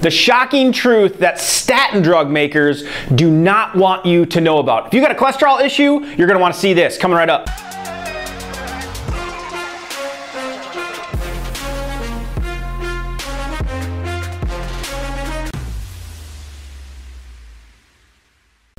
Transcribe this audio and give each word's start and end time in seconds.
The 0.00 0.10
shocking 0.10 0.72
truth 0.72 1.18
that 1.18 1.40
statin 1.40 2.02
drug 2.02 2.30
makers 2.30 2.84
do 3.14 3.30
not 3.30 3.74
want 3.74 4.06
you 4.06 4.26
to 4.26 4.40
know 4.40 4.58
about. 4.58 4.86
If 4.86 4.94
you 4.94 5.00
got 5.00 5.10
a 5.10 5.14
cholesterol 5.14 5.60
issue, 5.60 6.04
you're 6.16 6.28
gonna 6.28 6.38
wanna 6.38 6.54
see 6.54 6.72
this 6.72 6.96
coming 6.96 7.16
right 7.16 7.28
up. 7.28 7.48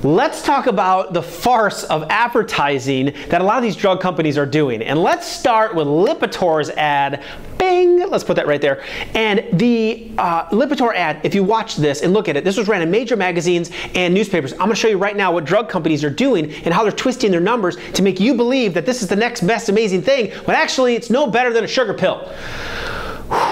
Let's 0.01 0.41
talk 0.43 0.67
about 0.67 1.11
the 1.11 1.21
farce 1.21 1.83
of 1.83 2.05
advertising 2.09 3.13
that 3.27 3.41
a 3.41 3.43
lot 3.43 3.57
of 3.57 3.63
these 3.63 3.75
drug 3.75 3.99
companies 3.99 4.37
are 4.37 4.45
doing. 4.45 4.81
And 4.81 5.03
let's 5.03 5.27
start 5.27 5.75
with 5.75 5.87
Lipitor's 5.87 6.69
ad. 6.69 7.21
Bing! 7.57 8.09
Let's 8.09 8.23
put 8.23 8.37
that 8.37 8.47
right 8.47 8.61
there. 8.61 8.81
And 9.13 9.59
the 9.59 10.09
uh, 10.17 10.45
Lipitor 10.51 10.95
ad, 10.95 11.19
if 11.25 11.35
you 11.35 11.43
watch 11.43 11.75
this 11.75 12.01
and 12.01 12.13
look 12.13 12.29
at 12.29 12.37
it, 12.37 12.45
this 12.45 12.55
was 12.55 12.69
ran 12.69 12.81
in 12.81 12.89
major 12.89 13.17
magazines 13.17 13.71
and 13.93 14.13
newspapers. 14.13 14.53
I'm 14.53 14.59
gonna 14.59 14.75
show 14.75 14.87
you 14.87 14.97
right 14.97 15.17
now 15.17 15.33
what 15.33 15.43
drug 15.43 15.67
companies 15.67 16.01
are 16.05 16.09
doing 16.09 16.53
and 16.63 16.73
how 16.73 16.83
they're 16.83 16.93
twisting 16.93 17.29
their 17.29 17.41
numbers 17.41 17.75
to 17.95 18.01
make 18.01 18.21
you 18.21 18.35
believe 18.35 18.73
that 18.75 18.85
this 18.85 19.01
is 19.01 19.09
the 19.09 19.17
next 19.17 19.41
best 19.41 19.67
amazing 19.67 20.01
thing, 20.01 20.31
when 20.45 20.55
actually 20.55 20.95
it's 20.95 21.09
no 21.09 21.27
better 21.27 21.51
than 21.51 21.65
a 21.65 21.67
sugar 21.67 21.93
pill 21.93 22.31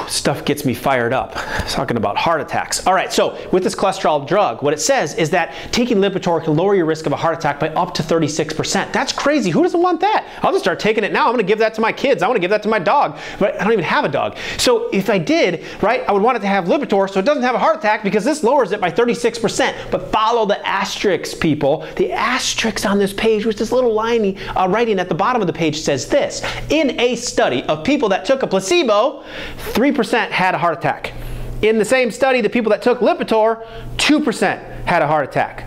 stuff 0.08 0.46
gets 0.46 0.66
me 0.66 0.74
fired 0.74 1.14
up. 1.14 1.34
Talking 1.70 1.98
about 1.98 2.18
heart 2.18 2.42
attacks. 2.42 2.86
All 2.88 2.94
right, 2.94 3.12
so 3.12 3.38
with 3.52 3.64
this 3.64 3.76
cholesterol 3.76 4.26
drug, 4.28 4.62
what 4.62 4.74
it 4.74 4.80
says 4.80 5.14
is 5.16 5.30
that 5.32 5.54
taking 5.72 5.98
Lipitor 5.98 6.44
can 6.44 6.56
lower 6.56 6.76
your 6.76 6.86
risk 6.86 7.06
of 7.06 7.12
a 7.12 7.16
heart 7.16 7.38
attack 7.38 7.60
by 7.60 7.70
up 7.70 7.94
to 7.96 8.04
36%. 8.04 8.92
That's 8.94 9.12
crazy. 9.12 9.50
Who 9.50 9.64
doesn't 9.64 9.82
want 9.82 10.02
that? 10.02 10.28
I'll 10.42 10.52
just 10.52 10.64
start 10.64 10.80
taking 10.80 11.04
it 11.04 11.12
now. 11.12 11.26
I'm 11.26 11.34
going 11.34 11.46
to 11.46 11.48
give 11.48 11.60
that 11.60 11.74
to 11.76 11.82
my 11.82 11.92
kids. 11.92 12.24
I 12.24 12.28
want 12.28 12.38
to 12.38 12.42
give 12.42 12.52
that 12.52 12.64
to 12.64 12.70
my 12.70 12.80
dog, 12.80 13.20
but 13.40 13.60
I 13.60 13.64
don't 13.64 13.74
even 13.74 13.86
have 13.86 14.06
a 14.06 14.10
dog. 14.10 14.38
So 14.58 14.90
if 14.90 15.10
I 15.10 15.18
did, 15.18 15.66
right, 15.82 16.04
I 16.08 16.12
would 16.12 16.22
want 16.22 16.38
it 16.38 16.42
to 16.42 16.48
have 16.48 16.66
Lipitor 16.66 17.10
so 17.10 17.20
it 17.20 17.26
doesn't 17.26 17.44
have 17.44 17.56
a 17.56 17.60
heart 17.60 17.78
attack 17.78 18.04
because 18.04 18.24
this 18.24 18.44
lowers 18.44 18.72
it 18.72 18.82
by 18.82 18.92
36%. 18.92 19.92
But 19.92 20.12
follow 20.12 20.46
the 20.46 20.66
asterisks, 20.66 21.34
people. 21.34 21.88
The 21.96 22.12
asterisks 22.12 22.86
on 22.86 22.98
this 22.98 23.14
page, 23.14 23.46
which 23.46 23.58
this 23.58 23.72
little 23.72 23.94
line 23.94 24.38
uh, 24.56 24.68
writing 24.70 25.00
at 25.00 25.10
the 25.10 25.16
bottom 25.16 25.42
of 25.42 25.48
the 25.48 25.54
page 25.54 25.80
says 25.80 26.08
this. 26.08 26.44
In 26.70 27.00
a 27.00 27.16
study 27.16 27.64
of 27.64 27.84
people 27.84 28.10
that 28.10 28.26
took 28.26 28.44
a 28.44 28.48
placebo, 28.48 29.24
3% 29.58 29.97
had 30.04 30.56
a 30.56 30.58
heart 30.58 30.78
attack. 30.78 31.14
In 31.62 31.80
the 31.80 31.86
same 31.86 32.12
study, 32.12 32.42
the 32.42 32.50
people 32.50 32.70
that 32.72 32.82
took 32.82 33.00
Lipitor, 33.00 33.66
2% 33.98 34.86
had 34.86 35.02
a 35.02 35.08
heart 35.08 35.28
attack. 35.28 35.66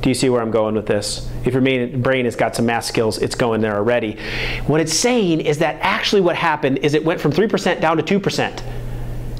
Do 0.00 0.08
you 0.08 0.14
see 0.14 0.28
where 0.28 0.42
I'm 0.42 0.50
going 0.50 0.74
with 0.74 0.86
this? 0.86 1.30
If 1.44 1.54
your 1.54 1.62
brain 1.62 2.24
has 2.24 2.34
got 2.34 2.56
some 2.56 2.66
math 2.66 2.84
skills, 2.84 3.18
it's 3.18 3.36
going 3.36 3.60
there 3.60 3.76
already. 3.76 4.18
What 4.66 4.80
it's 4.80 4.92
saying 4.92 5.42
is 5.42 5.58
that 5.58 5.76
actually 5.80 6.22
what 6.22 6.34
happened 6.34 6.78
is 6.78 6.94
it 6.94 7.04
went 7.04 7.20
from 7.20 7.32
3% 7.32 7.80
down 7.80 7.96
to 7.98 8.20
2%. 8.20 8.62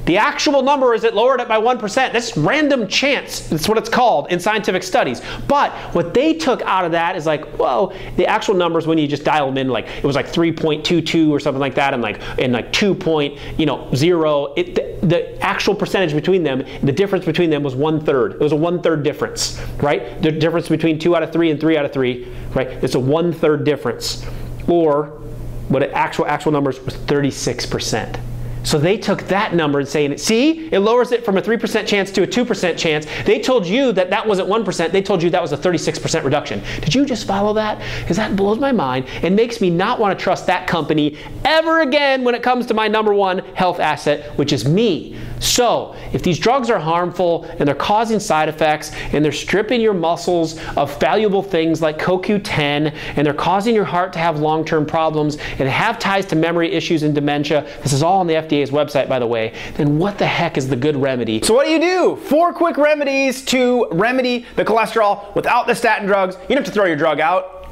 The 0.05 0.17
actual 0.17 0.61
number 0.63 0.93
is 0.93 1.03
it 1.03 1.13
lowered 1.13 1.39
it 1.39 1.47
by 1.47 1.59
1%. 1.59 1.95
That's 2.11 2.35
random 2.35 2.87
chance. 2.87 3.47
That's 3.47 3.69
what 3.69 3.77
it's 3.77 3.89
called 3.89 4.31
in 4.31 4.39
scientific 4.39 4.83
studies. 4.83 5.21
But 5.47 5.71
what 5.93 6.13
they 6.13 6.33
took 6.33 6.61
out 6.63 6.85
of 6.85 6.91
that 6.91 7.15
is 7.15 7.25
like, 7.25 7.45
whoa, 7.57 7.93
the 8.17 8.27
actual 8.27 8.55
numbers 8.55 8.85
when 8.85 8.97
you 8.97 9.07
just 9.07 9.23
dial 9.23 9.47
them 9.47 9.57
in, 9.57 9.69
like 9.69 9.87
it 9.87 10.03
was 10.03 10.15
like 10.15 10.27
3.22 10.27 11.29
or 11.29 11.39
something 11.39 11.59
like 11.59 11.75
that, 11.75 11.93
and 11.93 12.01
like 12.01 12.21
and 12.39 12.53
like 12.53 12.71
2. 12.71 12.93
Point, 13.03 13.39
you 13.57 13.65
know, 13.65 13.89
zero. 13.95 14.53
It, 14.55 14.75
the, 14.75 15.05
the 15.05 15.43
actual 15.43 15.73
percentage 15.75 16.13
between 16.13 16.43
them, 16.43 16.63
the 16.83 16.91
difference 16.91 17.25
between 17.25 17.49
them 17.49 17.63
was 17.63 17.75
one 17.75 18.03
third. 18.03 18.33
It 18.33 18.39
was 18.39 18.51
a 18.51 18.55
one 18.55 18.81
third 18.81 19.03
difference, 19.03 19.59
right? 19.77 20.21
The 20.21 20.31
difference 20.31 20.69
between 20.69 20.99
two 20.99 21.15
out 21.15 21.23
of 21.23 21.33
three 21.33 21.49
and 21.49 21.59
three 21.59 21.75
out 21.75 21.85
of 21.85 21.91
three, 21.91 22.31
right? 22.53 22.67
It's 22.67 22.95
a 22.95 22.99
one 22.99 23.33
third 23.33 23.63
difference. 23.65 24.25
Or 24.67 25.21
what 25.69 25.83
actual 25.83 26.25
actual 26.27 26.51
numbers 26.51 26.79
was 26.81 26.95
36 26.95 27.65
percent. 27.65 28.17
So 28.63 28.79
they 28.79 28.97
took 28.97 29.23
that 29.23 29.53
number 29.53 29.79
and 29.79 29.87
saying, 29.87 30.17
see, 30.17 30.67
it 30.69 30.79
lowers 30.79 31.11
it 31.11 31.25
from 31.25 31.37
a 31.37 31.41
3% 31.41 31.85
chance 31.85 32.11
to 32.11 32.23
a 32.23 32.27
2% 32.27 32.77
chance. 32.77 33.05
They 33.25 33.39
told 33.39 33.65
you 33.65 33.91
that 33.91 34.09
that 34.09 34.25
wasn't 34.25 34.49
1%. 34.49 34.91
They 34.91 35.01
told 35.01 35.21
you 35.21 35.29
that 35.29 35.41
was 35.41 35.51
a 35.51 35.57
36% 35.57 36.23
reduction. 36.23 36.61
Did 36.81 36.95
you 36.95 37.05
just 37.05 37.27
follow 37.27 37.53
that? 37.53 37.81
Because 38.01 38.17
that 38.17 38.35
blows 38.35 38.59
my 38.59 38.71
mind 38.71 39.07
and 39.21 39.35
makes 39.35 39.59
me 39.59 39.69
not 39.69 39.99
want 39.99 40.17
to 40.17 40.23
trust 40.23 40.47
that 40.47 40.65
company 40.67 41.17
ever 41.43 41.81
again 41.81 42.23
when 42.23 42.35
it 42.35 42.43
comes 42.43 42.65
to 42.67 42.73
my 42.73 42.87
number 42.87 43.13
one 43.13 43.39
health 43.55 43.79
asset, 43.79 44.37
which 44.37 44.53
is 44.53 44.67
me. 44.67 45.17
So, 45.39 45.93
if 46.13 46.23
these 46.23 46.39
drugs 46.39 46.69
are 46.69 46.79
harmful 46.79 47.43
and 47.43 47.67
they're 47.67 47.75
causing 47.75 48.19
side 48.19 48.47
effects 48.47 48.91
and 49.11 49.25
they're 49.25 49.33
stripping 49.33 49.81
your 49.81 49.93
muscles 49.93 50.57
of 50.77 50.97
valuable 51.01 51.43
things 51.43 51.81
like 51.81 51.99
CoQ10 51.99 52.95
and 53.17 53.27
they're 53.27 53.33
causing 53.33 53.75
your 53.75 53.83
heart 53.83 54.13
to 54.13 54.19
have 54.19 54.39
long 54.39 54.63
term 54.63 54.85
problems 54.85 55.37
and 55.59 55.67
have 55.67 55.99
ties 55.99 56.25
to 56.27 56.37
memory 56.37 56.71
issues 56.71 57.03
and 57.03 57.13
dementia, 57.13 57.67
this 57.81 57.91
is 57.91 58.01
all 58.01 58.21
on 58.21 58.27
the 58.27 58.37
FDA's 58.53 58.71
website, 58.71 59.09
by 59.09 59.19
the 59.19 59.27
way, 59.27 59.53
then 59.75 59.97
what 59.97 60.17
the 60.17 60.25
heck 60.25 60.57
is 60.57 60.67
the 60.67 60.75
good 60.75 60.95
remedy? 60.95 61.41
So, 61.41 61.53
what 61.53 61.65
do 61.65 61.71
you 61.71 61.79
do? 61.79 62.15
Four 62.15 62.53
quick 62.53 62.77
remedies 62.77 63.43
to 63.45 63.87
remedy 63.91 64.45
the 64.55 64.65
cholesterol 64.65 65.33
without 65.35 65.67
the 65.67 65.75
statin 65.75 66.07
drugs. 66.07 66.35
You 66.43 66.49
don't 66.49 66.57
have 66.57 66.65
to 66.65 66.71
throw 66.71 66.85
your 66.85 66.95
drug 66.95 67.19
out. 67.19 67.71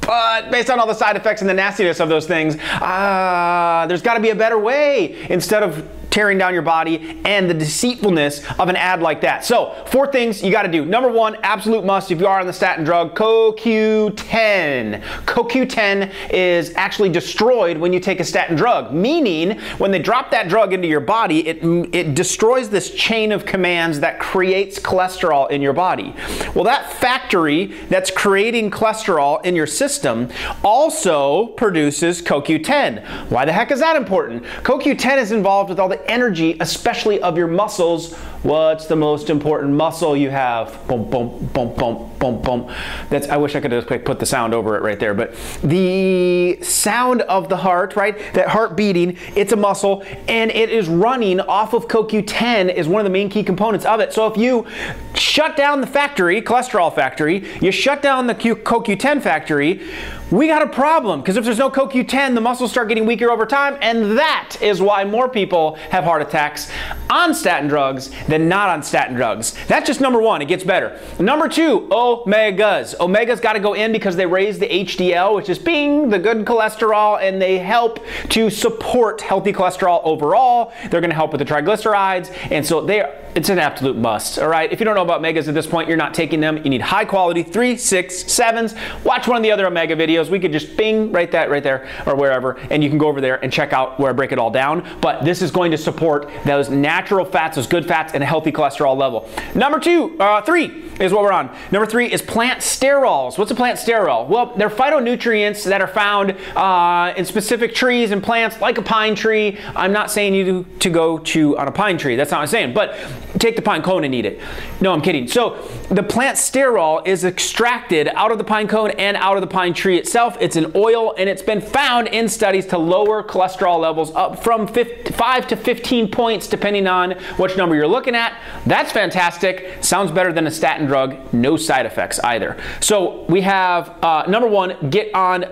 But 0.00 0.52
based 0.52 0.70
on 0.70 0.78
all 0.78 0.86
the 0.86 0.94
side 0.94 1.16
effects 1.16 1.40
and 1.40 1.50
the 1.50 1.54
nastiness 1.54 1.98
of 1.98 2.08
those 2.08 2.26
things, 2.26 2.56
uh, 2.56 3.86
there's 3.88 4.02
got 4.02 4.14
to 4.14 4.20
be 4.20 4.30
a 4.30 4.36
better 4.36 4.58
way 4.58 5.26
instead 5.30 5.64
of 5.64 5.88
tearing 6.16 6.38
down 6.38 6.54
your 6.54 6.62
body 6.62 7.20
and 7.26 7.50
the 7.50 7.52
deceitfulness 7.52 8.40
of 8.58 8.70
an 8.70 8.76
ad 8.76 9.02
like 9.02 9.20
that. 9.20 9.44
So, 9.44 9.74
four 9.88 10.10
things 10.10 10.42
you 10.42 10.50
got 10.50 10.62
to 10.62 10.72
do. 10.72 10.86
Number 10.86 11.10
one, 11.10 11.36
absolute 11.42 11.84
must 11.84 12.10
if 12.10 12.18
you 12.18 12.26
are 12.26 12.40
on 12.40 12.46
the 12.46 12.54
statin 12.54 12.86
drug, 12.86 13.14
CoQ10. 13.14 15.02
CoQ10 15.02 16.30
is 16.30 16.74
actually 16.74 17.10
destroyed 17.10 17.76
when 17.76 17.92
you 17.92 18.00
take 18.00 18.18
a 18.20 18.24
statin 18.24 18.56
drug, 18.56 18.94
meaning 18.94 19.60
when 19.76 19.90
they 19.90 19.98
drop 19.98 20.30
that 20.30 20.48
drug 20.48 20.72
into 20.72 20.88
your 20.88 21.00
body, 21.00 21.46
it, 21.46 21.58
it 21.94 22.14
destroys 22.14 22.70
this 22.70 22.94
chain 22.94 23.30
of 23.30 23.44
commands 23.44 24.00
that 24.00 24.18
creates 24.18 24.78
cholesterol 24.78 25.50
in 25.50 25.60
your 25.60 25.74
body. 25.74 26.14
Well, 26.54 26.64
that 26.64 26.94
factory 26.94 27.66
that's 27.90 28.10
creating 28.10 28.70
cholesterol 28.70 29.44
in 29.44 29.54
your 29.54 29.66
system 29.66 30.30
also 30.64 31.48
produces 31.48 32.22
CoQ10. 32.22 33.04
Why 33.28 33.44
the 33.44 33.52
heck 33.52 33.70
is 33.70 33.80
that 33.80 33.96
important? 33.96 34.44
CoQ10 34.62 35.18
is 35.18 35.30
involved 35.30 35.68
with 35.68 35.78
all 35.78 35.90
the 35.90 36.05
energy, 36.08 36.56
especially 36.60 37.20
of 37.20 37.36
your 37.36 37.46
muscles. 37.46 38.14
What's 38.42 38.86
the 38.86 38.96
most 38.96 39.28
important 39.28 39.72
muscle 39.72 40.16
you 40.16 40.30
have? 40.30 40.86
Boom, 40.86 41.10
boom, 41.10 41.48
boom, 41.52 41.74
boom, 41.74 42.10
boom, 42.18 42.42
boom. 42.42 42.74
That's. 43.10 43.28
I 43.28 43.36
wish 43.36 43.56
I 43.56 43.60
could 43.60 43.72
have 43.72 43.86
put 44.04 44.18
the 44.18 44.26
sound 44.26 44.54
over 44.54 44.76
it 44.76 44.82
right 44.82 45.00
there, 45.00 45.14
but 45.14 45.34
the 45.62 46.62
sound 46.62 47.22
of 47.22 47.48
the 47.48 47.56
heart, 47.56 47.96
right? 47.96 48.16
That 48.34 48.48
heart 48.48 48.76
beating, 48.76 49.18
it's 49.34 49.52
a 49.52 49.56
muscle, 49.56 50.04
and 50.28 50.50
it 50.50 50.70
is 50.70 50.88
running 50.88 51.40
off 51.40 51.74
of 51.74 51.88
CoQ10 51.88 52.72
is 52.72 52.86
one 52.86 53.00
of 53.00 53.04
the 53.04 53.10
main 53.10 53.28
key 53.28 53.42
components 53.42 53.84
of 53.84 54.00
it. 54.00 54.12
So 54.12 54.26
if 54.26 54.36
you 54.36 54.66
shut 55.14 55.56
down 55.56 55.80
the 55.80 55.86
factory, 55.86 56.40
cholesterol 56.40 56.94
factory, 56.94 57.44
you 57.60 57.72
shut 57.72 58.02
down 58.02 58.26
the 58.26 58.34
CoQ10 58.34 59.22
factory 59.22 59.82
we 60.30 60.48
got 60.48 60.62
a 60.62 60.66
problem 60.66 61.20
because 61.20 61.36
if 61.36 61.44
there's 61.44 61.58
no 61.58 61.70
CoQ10, 61.70 62.34
the 62.34 62.40
muscles 62.40 62.72
start 62.72 62.88
getting 62.88 63.06
weaker 63.06 63.30
over 63.30 63.46
time, 63.46 63.78
and 63.80 64.18
that 64.18 64.56
is 64.60 64.82
why 64.82 65.04
more 65.04 65.28
people 65.28 65.76
have 65.90 66.02
heart 66.02 66.20
attacks 66.20 66.70
on 67.08 67.32
statin 67.32 67.68
drugs 67.68 68.10
than 68.26 68.48
not 68.48 68.68
on 68.68 68.82
statin 68.82 69.14
drugs. 69.14 69.54
That's 69.66 69.86
just 69.86 70.00
number 70.00 70.20
one, 70.20 70.42
it 70.42 70.46
gets 70.46 70.64
better. 70.64 70.98
Number 71.20 71.48
two, 71.48 71.86
omegas. 71.90 72.96
Omegas 72.96 73.40
got 73.40 73.52
to 73.52 73.60
go 73.60 73.74
in 73.74 73.92
because 73.92 74.16
they 74.16 74.26
raise 74.26 74.58
the 74.58 74.68
HDL, 74.68 75.36
which 75.36 75.48
is 75.48 75.58
bing, 75.58 76.08
the 76.08 76.18
good 76.18 76.44
cholesterol, 76.44 77.20
and 77.20 77.40
they 77.40 77.58
help 77.58 78.04
to 78.30 78.50
support 78.50 79.20
healthy 79.20 79.52
cholesterol 79.52 80.00
overall. 80.02 80.72
They're 80.90 81.00
going 81.00 81.10
to 81.10 81.16
help 81.16 81.32
with 81.32 81.38
the 81.38 81.44
triglycerides, 81.44 82.36
and 82.50 82.66
so 82.66 82.80
they 82.80 83.04
it's 83.36 83.50
an 83.50 83.58
absolute 83.58 83.96
must. 83.96 84.38
All 84.38 84.48
right, 84.48 84.72
if 84.72 84.80
you 84.80 84.84
don't 84.86 84.94
know 84.94 85.02
about 85.02 85.20
omegas 85.20 85.46
at 85.46 85.52
this 85.52 85.66
point, 85.66 85.88
you're 85.88 85.98
not 85.98 86.14
taking 86.14 86.40
them. 86.40 86.56
You 86.56 86.70
need 86.70 86.80
high 86.80 87.04
quality 87.04 87.42
three, 87.42 87.76
six, 87.76 88.32
sevens. 88.32 88.74
Watch 89.04 89.28
one 89.28 89.36
of 89.36 89.42
the 89.42 89.52
other 89.52 89.66
omega 89.66 89.94
videos. 89.94 90.30
We 90.30 90.40
could 90.40 90.52
just 90.52 90.74
bing 90.74 91.12
right 91.12 91.30
that 91.32 91.50
right 91.50 91.62
there 91.62 91.86
or 92.06 92.16
wherever, 92.16 92.52
and 92.70 92.82
you 92.82 92.88
can 92.88 92.96
go 92.98 93.08
over 93.08 93.20
there 93.20 93.36
and 93.44 93.52
check 93.52 93.74
out 93.74 94.00
where 94.00 94.08
I 94.08 94.14
break 94.14 94.32
it 94.32 94.38
all 94.38 94.50
down. 94.50 94.88
But 95.02 95.22
this 95.22 95.42
is 95.42 95.50
going 95.50 95.70
to 95.72 95.76
support 95.76 96.30
those 96.46 96.70
natural 96.70 97.26
fats, 97.26 97.56
those 97.56 97.66
good 97.66 97.86
fats, 97.86 98.14
and 98.14 98.22
a 98.22 98.26
healthy 98.26 98.50
cholesterol 98.50 98.96
level. 98.96 99.28
Number 99.54 99.78
two, 99.78 100.18
uh, 100.18 100.40
three 100.40 100.84
is 100.98 101.12
what 101.12 101.22
we're 101.22 101.32
on. 101.32 101.54
Number 101.70 101.86
three 101.86 102.10
is 102.10 102.22
plant 102.22 102.60
sterols. 102.60 103.36
What's 103.36 103.50
a 103.50 103.54
plant 103.54 103.78
sterol? 103.78 104.26
Well, 104.26 104.54
they're 104.56 104.70
phytonutrients 104.70 105.64
that 105.64 105.82
are 105.82 105.86
found 105.86 106.34
uh, 106.56 107.12
in 107.18 107.26
specific 107.26 107.74
trees 107.74 108.12
and 108.12 108.22
plants, 108.22 108.62
like 108.62 108.78
a 108.78 108.82
pine 108.82 109.14
tree. 109.14 109.58
I'm 109.74 109.92
not 109.92 110.10
saying 110.10 110.34
you 110.34 110.64
to 110.78 110.88
go 110.88 111.18
chew 111.18 111.58
on 111.58 111.68
a 111.68 111.72
pine 111.72 111.98
tree. 111.98 112.16
That's 112.16 112.30
not 112.30 112.38
what 112.38 112.42
I'm 112.42 112.48
saying. 112.48 112.72
But 112.72 112.96
take 113.38 113.56
the 113.56 113.62
pine 113.62 113.82
cone 113.82 114.04
and 114.04 114.14
eat 114.14 114.24
it. 114.24 114.40
No, 114.80 114.92
I'm 114.92 115.02
kidding. 115.02 115.28
So 115.28 115.56
the 115.90 116.02
plant 116.02 116.36
sterol 116.36 117.06
is 117.06 117.24
extracted 117.24 118.08
out 118.08 118.32
of 118.32 118.38
the 118.38 118.44
pine 118.44 118.68
cone 118.68 118.90
and 118.92 119.16
out 119.16 119.36
of 119.36 119.40
the 119.40 119.46
pine 119.46 119.74
tree 119.74 119.98
itself. 119.98 120.36
It's 120.40 120.56
an 120.56 120.72
oil 120.74 121.14
and 121.18 121.28
it's 121.28 121.42
been 121.42 121.60
found 121.60 122.08
in 122.08 122.28
studies 122.28 122.66
to 122.66 122.78
lower 122.78 123.22
cholesterol 123.22 123.80
levels 123.80 124.14
up 124.14 124.42
from 124.42 124.66
5 124.66 125.48
to 125.48 125.56
15 125.56 126.10
points 126.10 126.46
depending 126.48 126.86
on 126.86 127.12
which 127.36 127.56
number 127.56 127.74
you're 127.74 127.86
looking 127.86 128.14
at. 128.14 128.40
That's 128.66 128.92
fantastic. 128.92 129.82
Sounds 129.82 130.10
better 130.10 130.32
than 130.32 130.46
a 130.46 130.50
statin 130.50 130.86
drug. 130.86 131.32
No 131.32 131.56
side 131.56 131.86
effects 131.86 132.18
either. 132.20 132.56
So 132.80 133.24
we 133.28 133.42
have 133.42 134.02
uh, 134.02 134.24
number 134.28 134.48
one, 134.48 134.90
get 134.90 135.14
on 135.14 135.44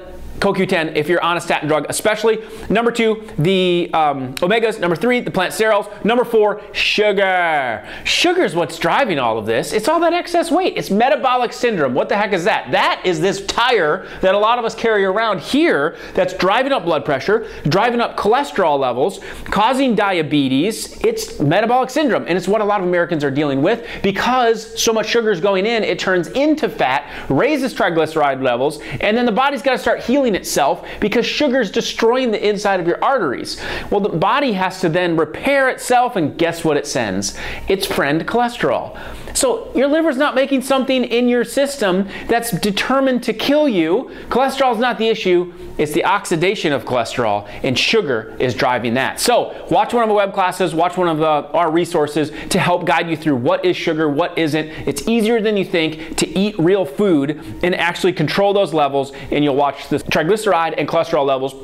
CoQ10 0.45 0.95
if 0.95 1.09
you're 1.09 1.23
on 1.23 1.39
a 1.39 1.41
statin 1.41 1.69
drug, 1.69 1.87
especially. 1.89 2.45
Number 2.69 2.93
two, 2.93 3.27
the 3.39 3.89
um, 3.95 4.35
omegas. 4.35 4.79
Number 4.79 4.95
three, 4.95 5.21
the 5.21 5.31
plant 5.31 5.55
sterols. 5.55 6.05
Number 6.05 6.23
four, 6.23 6.61
sugar. 6.73 7.89
Sugar 8.05 8.43
is 8.43 8.55
what's 8.55 8.79
driving 8.79 9.19
all 9.19 9.39
of 9.39 9.47
this. 9.47 9.73
It's 9.73 9.89
all 9.89 10.01
that 10.01 10.13
excess 10.13 10.51
weight. 10.51 10.75
It's 10.77 10.91
metabolic 10.91 11.55
syndrome. 11.55 11.95
What 11.95 12.11
the 12.11 12.17
heck 12.17 12.35
is 12.35 12.45
that? 12.45 12.71
That 12.73 13.01
is 13.05 13.21
this 13.21 13.47
tire 13.47 14.07
that 14.21 14.35
a 14.35 14.39
lot 14.39 14.59
of 14.59 14.67
us 14.67 14.75
carry 14.75 15.07
around 15.07 15.41
here 15.41 15.97
that's 16.13 16.35
driving 16.35 16.73
up 16.73 16.85
blood 16.85 17.07
pressure, 17.07 17.49
driving 17.69 18.01
up 18.01 18.19
cholesterol 18.19 18.79
levels, 18.79 19.21
causing 19.47 19.95
diabetes. 19.95 21.03
It's 21.03 21.41
metabolic 21.41 21.89
syndrome, 21.89 22.27
and 22.29 22.37
it's 22.37 22.49
what 22.49 22.61
a 22.61 22.65
lot 22.65 22.83
of 22.83 22.87
Americans 22.87 23.25
are 23.25 23.31
dealing 23.31 23.63
with 23.63 23.87
because 24.03 24.79
so 24.81 24.93
much 24.93 25.07
sugar 25.07 25.31
is 25.31 25.41
going 25.41 25.65
in, 25.65 25.85
it 25.85 25.99
turns 25.99 26.29
into 26.29 26.69
fat, 26.69 27.11
raises 27.31 27.73
triglyceride 27.73 28.43
levels, 28.43 28.81
and 29.01 29.17
then 29.17 29.25
the 29.25 29.33
body's 29.33 29.63
got 29.63 29.73
to 29.73 29.79
start 29.79 30.01
healing 30.35 30.41
itself 30.41 30.87
because 31.01 31.27
sugar 31.27 31.61
is 31.61 31.71
destroying 31.71 32.31
the 32.31 32.49
inside 32.49 32.81
of 32.81 32.87
your 32.87 33.03
arteries. 33.03 33.61
Well, 33.91 34.01
the 34.01 34.11
body 34.11 34.53
has 34.53 34.81
to 34.81 34.89
then 34.89 35.17
repair 35.17 35.69
itself, 35.69 36.17
and 36.17 36.37
guess 36.37 36.65
what 36.65 36.77
it 36.77 36.87
sends? 36.87 37.37
Its 37.69 37.87
friend 37.87 38.27
cholesterol. 38.27 38.99
So 39.35 39.73
your 39.75 39.89
liver's 39.89 40.17
not 40.17 40.35
making 40.35 40.63
something 40.63 41.05
in 41.05 41.29
your 41.29 41.45
system 41.45 42.09
that's 42.29 42.53
determined 42.53 43.25
to 43.25 43.33
kill 43.33 43.69
you. 43.69 44.11
Cholesterol 44.29 44.73
is 44.73 44.79
not 44.79 44.97
the 44.97 45.09
issue, 45.09 45.53
it's 45.77 45.93
the 45.93 46.05
oxidation 46.05 46.73
of 46.73 46.85
cholesterol, 46.85 47.49
and 47.65 47.77
sugar 47.77 48.37
is 48.39 48.55
driving 48.55 48.95
that. 48.95 49.21
So 49.21 49.67
watch 49.71 49.93
one 49.93 50.05
of 50.05 50.11
our 50.11 50.17
web 50.17 50.33
classes, 50.33 50.73
watch 50.73 50.97
one 50.97 51.09
of 51.09 51.19
the, 51.19 51.27
our 51.27 51.71
resources 51.71 52.31
to 52.51 52.59
help 52.61 52.87
guide 52.87 53.11
you 53.11 53.17
through 53.17 53.37
what 53.37 53.65
is 53.65 53.77
sugar, 53.77 54.09
what 54.09 54.39
isn't. 54.39 54.69
It's 54.87 55.07
easier 55.09 55.41
than 55.41 55.57
you 55.57 55.65
think 55.65 56.17
to 56.19 56.39
eat 56.39 56.57
real 56.59 56.85
food 56.85 57.43
and 57.63 57.75
actually 57.75 58.13
control 58.13 58.53
those 58.53 58.73
levels, 58.73 59.13
and 59.33 59.43
you'll 59.43 59.57
watch 59.57 59.89
the 59.89 59.99
triglyceride 59.99 60.75
and 60.79 60.89
cholesterol 60.89 61.27
levels 61.27 61.55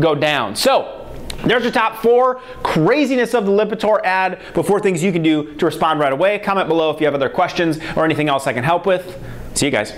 go 0.00 0.14
down. 0.14 0.54
So 0.54 0.97
there's 1.44 1.62
your 1.62 1.72
top 1.72 2.02
four 2.02 2.40
craziness 2.62 3.34
of 3.34 3.46
the 3.46 3.52
Lipitor 3.52 4.00
ad 4.04 4.40
before 4.54 4.80
things 4.80 5.02
you 5.02 5.12
can 5.12 5.22
do 5.22 5.54
to 5.54 5.66
respond 5.66 6.00
right 6.00 6.12
away. 6.12 6.38
Comment 6.38 6.68
below 6.68 6.90
if 6.90 7.00
you 7.00 7.06
have 7.06 7.14
other 7.14 7.28
questions 7.28 7.78
or 7.96 8.04
anything 8.04 8.28
else 8.28 8.46
I 8.46 8.52
can 8.52 8.64
help 8.64 8.86
with. 8.86 9.18
See 9.54 9.66
you 9.66 9.72
guys. 9.72 9.92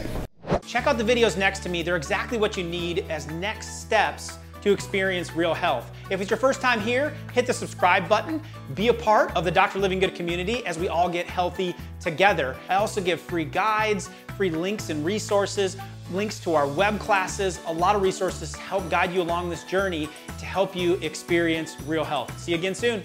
Check 0.66 0.86
out 0.86 0.98
the 0.98 1.04
videos 1.04 1.36
next 1.36 1.60
to 1.60 1.68
me. 1.68 1.82
They're 1.82 1.96
exactly 1.96 2.38
what 2.38 2.56
you 2.56 2.64
need 2.64 3.04
as 3.08 3.28
next 3.30 3.80
steps 3.80 4.38
to 4.62 4.72
experience 4.72 5.34
real 5.34 5.54
health. 5.54 5.90
If 6.10 6.20
it's 6.20 6.30
your 6.30 6.38
first 6.38 6.60
time 6.60 6.80
here, 6.80 7.14
hit 7.32 7.46
the 7.46 7.52
subscribe 7.52 8.08
button. 8.08 8.42
Be 8.74 8.88
a 8.88 8.94
part 8.94 9.34
of 9.36 9.44
the 9.44 9.50
Dr. 9.50 9.78
Livingood 9.78 10.14
community 10.14 10.64
as 10.66 10.78
we 10.78 10.88
all 10.88 11.08
get 11.08 11.26
healthy 11.26 11.74
together. 12.00 12.56
I 12.68 12.74
also 12.74 13.00
give 13.00 13.20
free 13.20 13.44
guides, 13.44 14.10
free 14.36 14.50
links 14.50 14.90
and 14.90 15.04
resources, 15.04 15.76
links 16.12 16.40
to 16.40 16.54
our 16.54 16.66
web 16.66 16.98
classes, 16.98 17.60
a 17.66 17.72
lot 17.72 17.94
of 17.94 18.02
resources 18.02 18.52
to 18.52 18.58
help 18.58 18.88
guide 18.90 19.12
you 19.12 19.22
along 19.22 19.50
this 19.50 19.64
journey 19.64 20.08
to 20.38 20.44
help 20.44 20.74
you 20.74 20.94
experience 20.94 21.76
real 21.86 22.04
health. 22.04 22.36
See 22.38 22.52
you 22.52 22.58
again 22.58 22.74
soon. 22.74 23.02